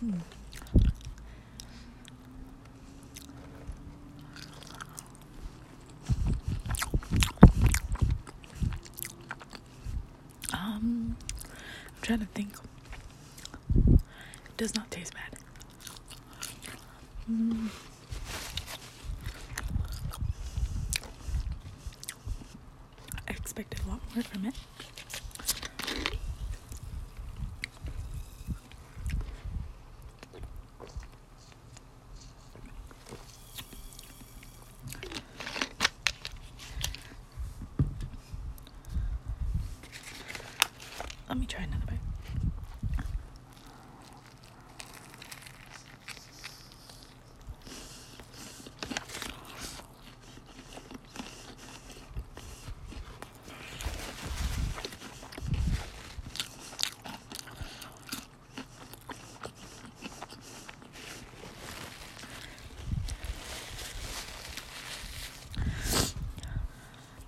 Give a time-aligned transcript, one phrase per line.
[0.00, 0.12] Hmm.
[10.52, 11.16] Um,
[11.86, 12.54] I'm trying to think.
[13.76, 15.38] It does not taste bad.
[17.30, 17.68] Mm.
[23.26, 24.54] I expected a lot more from it.
[41.28, 41.98] Let me try another bite.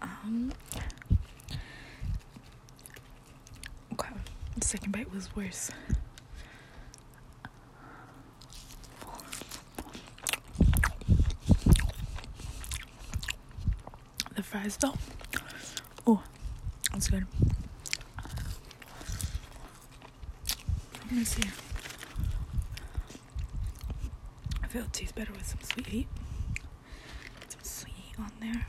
[0.00, 0.52] Um,
[3.92, 4.08] okay,
[4.56, 5.70] the second bite was worse.
[14.36, 14.92] The fries, though,
[16.06, 16.22] oh,
[16.92, 17.26] that's good.
[21.06, 21.48] Let me see.
[24.62, 26.08] I feel it tastes better with some sweet heat.
[27.48, 28.66] Some sweet heat on there.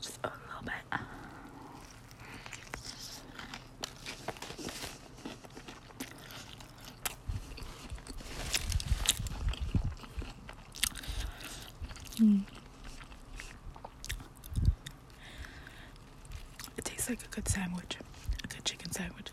[0.00, 1.00] Just a little bit.
[12.20, 12.40] Mm.
[16.76, 17.96] It tastes like a good sandwich,
[18.42, 19.28] a good chicken sandwich.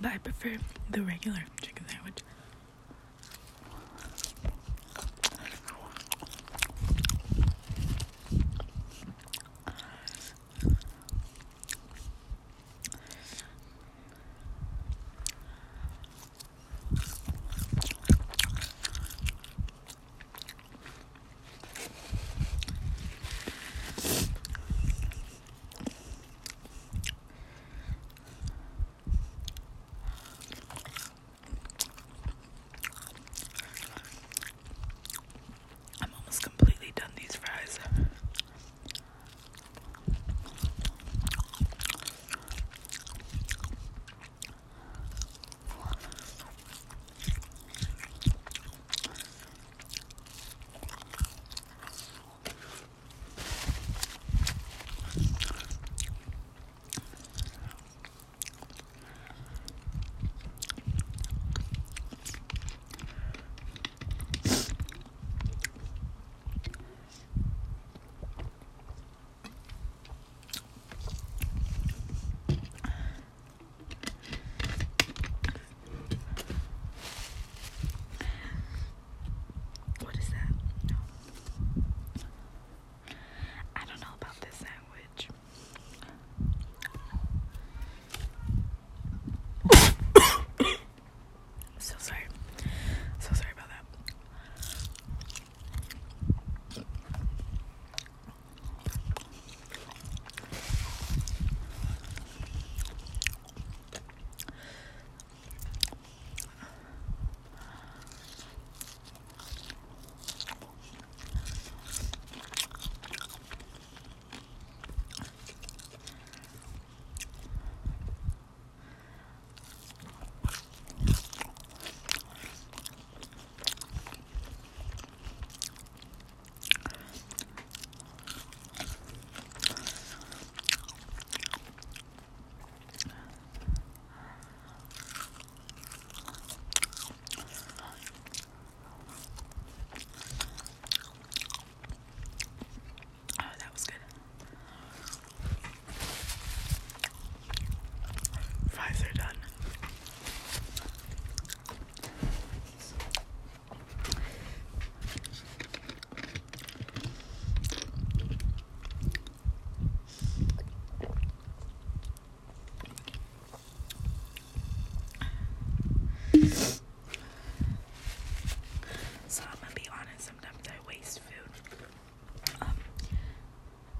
[0.00, 0.56] But I prefer
[0.88, 1.44] the regular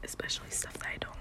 [0.08, 1.17] especially stuff that I don't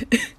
[0.00, 0.22] Sorry.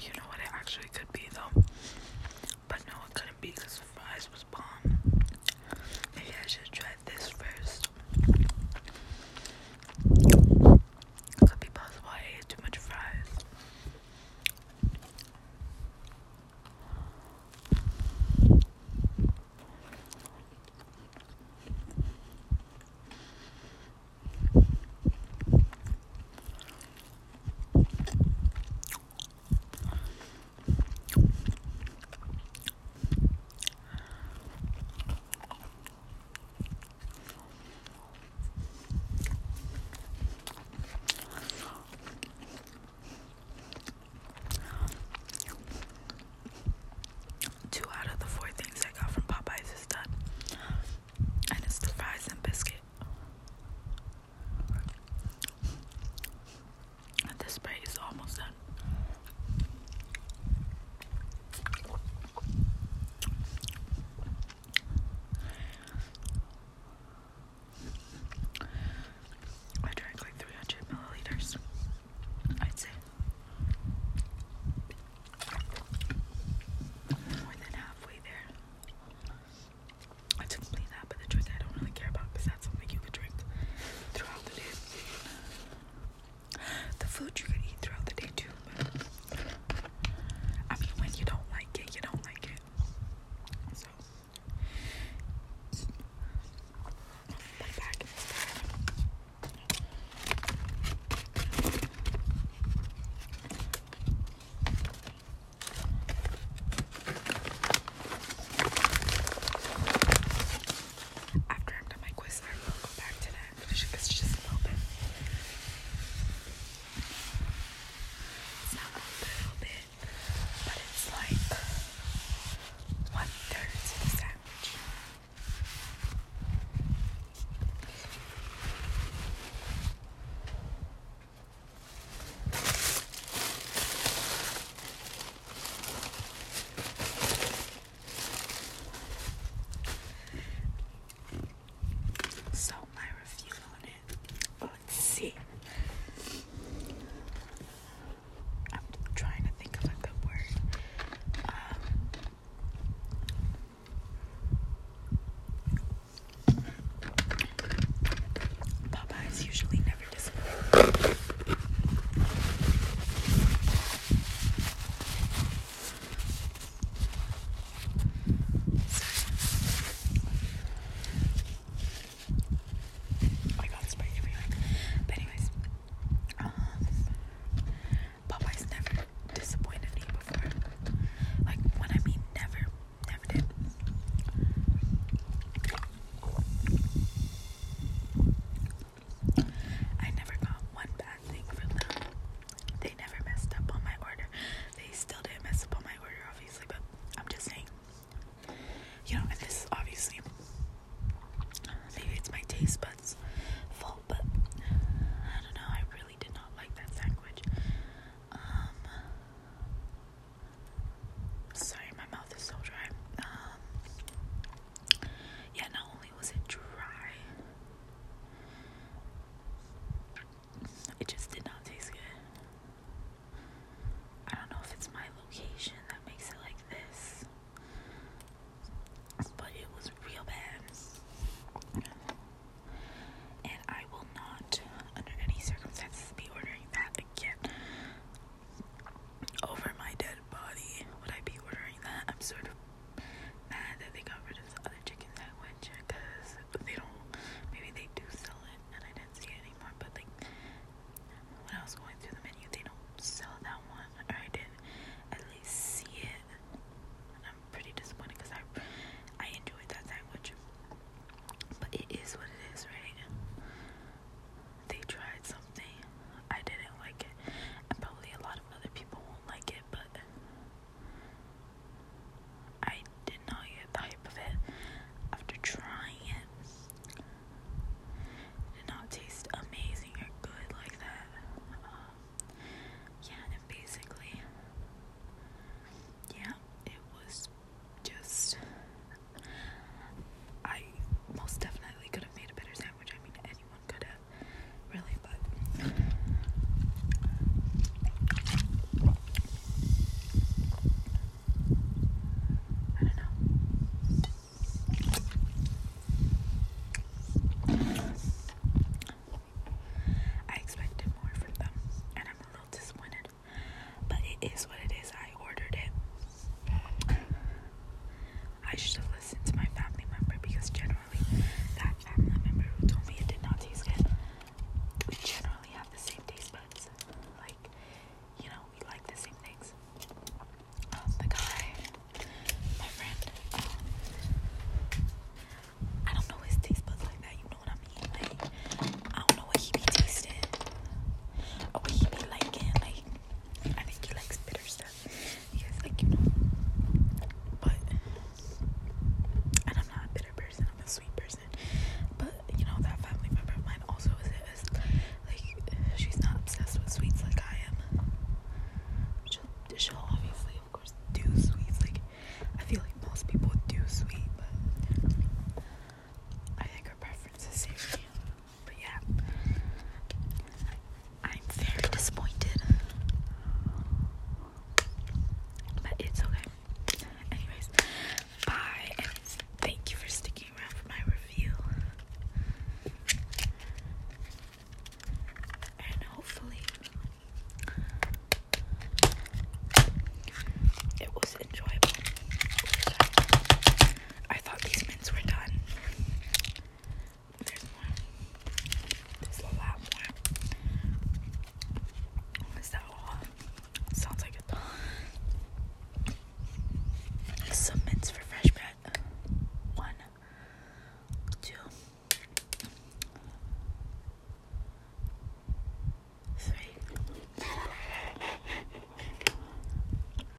[0.00, 0.38] You know what?
[0.38, 1.23] It actually could be.